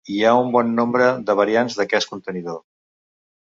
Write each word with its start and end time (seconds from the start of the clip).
Hi 0.11 0.15
ha 0.27 0.29
un 0.45 0.47
bon 0.55 0.71
nombre 0.79 1.11
de 1.29 1.37
variants 1.41 1.79
d'aquest 1.81 2.13
contenidor. 2.15 2.61